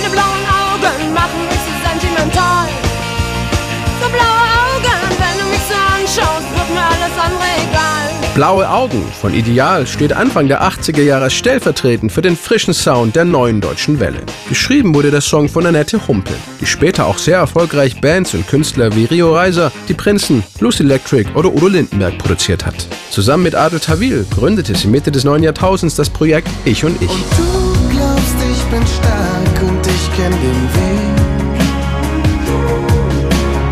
[0.00, 2.68] Deine blauen Augen machen mich so sentimental.
[4.00, 8.34] So blaue Augen, wenn du mich so anschaust, wird mir alles andere egal.
[8.34, 13.26] Blaue Augen von Ideal steht Anfang der 80er Jahre stellvertretend für den frischen Sound der
[13.26, 14.22] neuen deutschen Welle.
[14.48, 18.96] Geschrieben wurde der Song von Annette Humpel, die später auch sehr erfolgreich Bands und Künstler
[18.96, 22.86] wie Rio Reiser, Die Prinzen, Lucy Electric oder Udo Lindenberg produziert hat.
[23.10, 27.10] Zusammen mit Adel Tawil gründete sie Mitte des neuen Jahrtausends das Projekt Ich und Ich.
[27.10, 29.49] Und du glaubst, ich bin stark
[30.20, 31.00] kenn den Weg.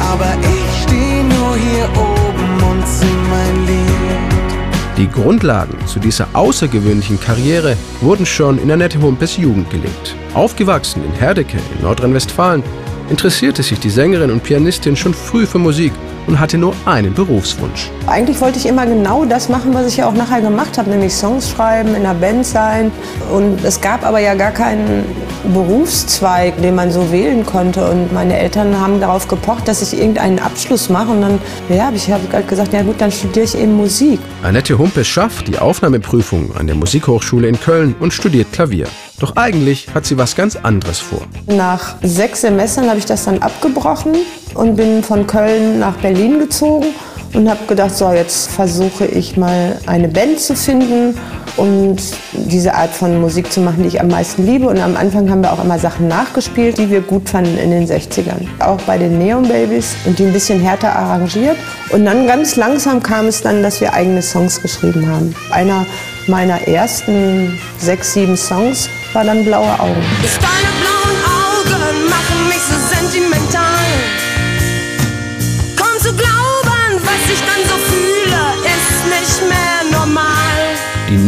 [0.00, 4.96] Aber ich steh nur hier oben und sing mein Lied.
[4.96, 10.16] Die Grundlagen zu dieser außergewöhnlichen Karriere wurden schon in Annette Humpes Jugend gelegt.
[10.34, 12.62] Aufgewachsen in Herdecke in Nordrhein-Westfalen
[13.10, 15.92] interessierte sich die Sängerin und Pianistin schon früh für Musik
[16.26, 17.90] und hatte nur einen Berufswunsch.
[18.06, 21.14] Eigentlich wollte ich immer genau das machen, was ich ja auch nachher gemacht habe, nämlich
[21.14, 22.90] Songs schreiben, in einer Band sein.
[23.32, 25.04] Und es gab aber ja gar keinen
[25.52, 27.88] Berufszweig, den man so wählen konnte.
[27.88, 31.10] Und meine Eltern haben darauf gepocht, dass ich irgendeinen Abschluss mache.
[31.10, 34.20] Und dann ja, habe ich halt gesagt, ja gut, dann studiere ich eben Musik.
[34.42, 38.86] Annette Humpe schafft die Aufnahmeprüfung an der Musikhochschule in Köln und studiert Klavier.
[39.20, 41.22] Doch eigentlich hat sie was ganz anderes vor.
[41.46, 44.14] Nach sechs Semestern habe ich das dann abgebrochen
[44.54, 46.86] und bin von Köln nach Berlin gezogen
[47.34, 51.14] und habe gedacht, so jetzt versuche ich mal eine Band zu finden
[51.58, 51.96] und
[52.32, 54.68] diese Art von Musik zu machen, die ich am meisten liebe.
[54.68, 57.86] Und am Anfang haben wir auch immer Sachen nachgespielt, die wir gut fanden in den
[57.86, 58.46] 60ern.
[58.60, 61.56] Auch bei den Neon Babies und die ein bisschen härter arrangiert.
[61.90, 65.34] Und dann ganz langsam kam es dann, dass wir eigene Songs geschrieben haben.
[65.50, 65.84] Einer
[66.28, 70.02] meiner ersten sechs, sieben Songs war dann Blaue Augen.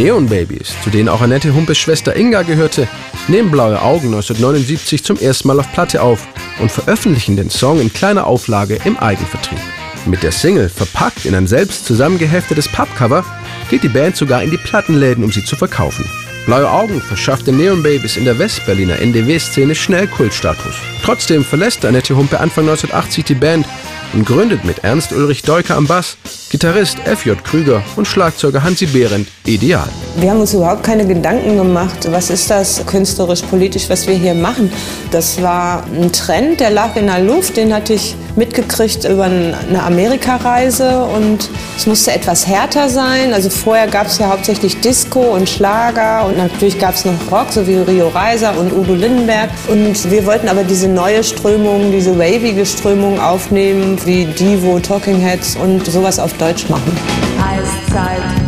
[0.01, 2.89] Neon Babies, zu denen auch Annette Humpes Schwester Inga gehörte,
[3.29, 6.27] nehmen Blaue Augen 1979 zum ersten Mal auf Platte auf
[6.59, 9.59] und veröffentlichen den Song in kleiner Auflage im Eigenvertrieb.
[10.07, 13.27] Mit der Single, verpackt in ein selbst zusammengeheftetes Pappcover,
[13.69, 16.07] geht die Band sogar in die Plattenläden, um sie zu verkaufen.
[16.47, 20.75] Blaue Augen verschafft den Neon Babies in der Westberliner NDW-Szene schnell Kultstatus.
[21.05, 23.67] Trotzdem verlässt Annette Humpe Anfang 1980 die Band
[24.13, 26.17] und gründet mit Ernst Ulrich Deuker am Bass,
[26.51, 27.43] Gitarrist F.J.
[27.45, 29.89] Krüger und Schlagzeuger Hansi Behrendt Ideal.
[30.17, 34.35] Wir haben uns überhaupt keine Gedanken gemacht, was ist das künstlerisch, politisch, was wir hier
[34.35, 34.73] machen.
[35.11, 39.83] Das war ein Trend, der lag in der Luft, den hatte ich mitgekriegt über eine
[39.83, 43.33] Amerikareise und es musste etwas härter sein.
[43.33, 47.47] Also vorher gab es ja hauptsächlich Disco und Schlager und natürlich gab es noch Rock,
[47.51, 49.51] so wie Rio Reiser und Udo Lindenberg.
[49.69, 55.57] Und wir wollten aber diese neue Strömung, diese wavige Strömung aufnehmen, wie Divo, Talking Heads
[55.57, 56.97] und sowas auf Deutsch machen.
[57.39, 58.40] Eiszeit,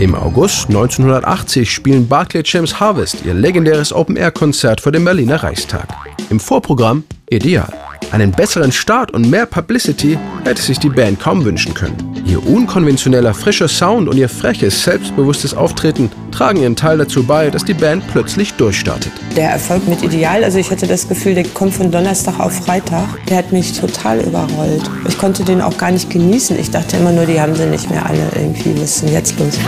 [0.00, 5.88] Im August 1980 spielen Barclay James Harvest ihr legendäres Open-Air-Konzert vor dem Berliner Reichstag.
[6.30, 7.70] Im Vorprogramm Ideal.
[8.10, 12.09] Einen besseren Start und mehr Publicity hätte sich die Band kaum wünschen können.
[12.30, 17.64] Ihr unkonventioneller, frischer Sound und ihr freches, selbstbewusstes Auftreten tragen ihren Teil dazu bei, dass
[17.64, 19.10] die Band plötzlich durchstartet.
[19.34, 23.08] Der Erfolg mit Ideal, also ich hatte das Gefühl, der kommt von Donnerstag auf Freitag.
[23.28, 24.88] Der hat mich total überrollt.
[25.08, 26.56] Ich konnte den auch gar nicht genießen.
[26.56, 28.74] Ich dachte immer nur, die haben sie nicht mehr alle irgendwie.
[28.76, 29.58] Was ist denn jetzt los?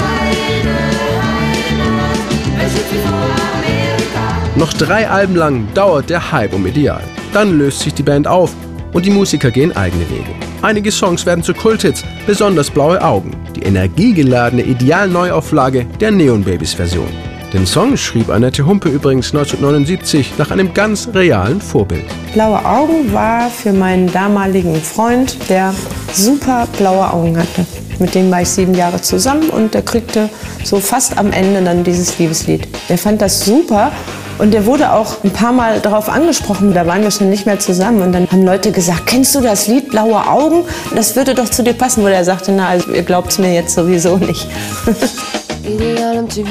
[4.54, 7.02] Noch drei Alben lang dauert der Hype um Ideal.
[7.32, 8.54] Dann löst sich die Band auf
[8.92, 10.51] und die Musiker gehen eigene Wege.
[10.62, 17.08] Einige Songs werden zu Kulthits, besonders Blaue Augen, die energiegeladene Ideal-Neuauflage der Neon Babies Version.
[17.52, 22.04] Den Song schrieb Annette Humpe übrigens 1979 nach einem ganz realen Vorbild.
[22.32, 25.74] Blaue Augen war für meinen damaligen Freund, der
[26.12, 27.66] super blaue Augen hatte.
[28.02, 30.28] Mit dem war ich sieben Jahre zusammen und der kriegte
[30.64, 32.66] so fast am Ende dann dieses Liebeslied.
[32.88, 33.92] Der fand das super
[34.38, 36.74] und der wurde auch ein paar Mal darauf angesprochen.
[36.74, 38.02] Da waren wir schon nicht mehr zusammen.
[38.02, 40.64] Und dann haben Leute gesagt, kennst du das Lied Blaue Augen?
[40.96, 42.02] Das würde doch zu dir passen.
[42.02, 44.48] Wo der sagte, na, also, ihr glaubt es mir jetzt sowieso nicht.
[45.64, 46.50] Ideal im TV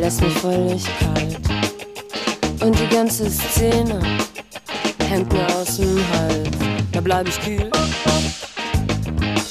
[0.00, 1.36] lässt mich völlig kalt.
[2.62, 4.00] Und die ganze Szene
[5.10, 6.48] hängt mir aus dem Hals.
[6.92, 7.70] Da bleib ich kühl,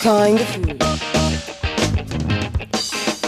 [0.04, 0.78] kein Gefühl.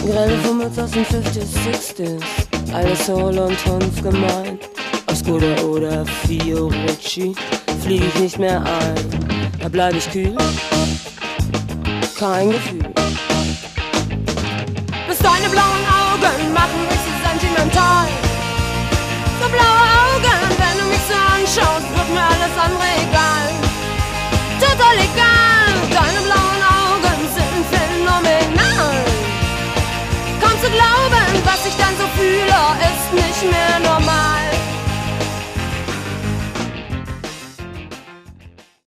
[0.04, 4.68] Grelle Fummels aus den 50s, 60s, alles Soul und Tanz gemeint.
[5.06, 7.34] Auf Skoda oder Fiorucci
[7.82, 9.58] flieg ich nicht mehr ein.
[9.58, 10.36] Da bleib ich kühl,
[12.18, 12.92] kein Gefühl.
[15.08, 18.25] Bis deine blauen Augen machen mich sentimental.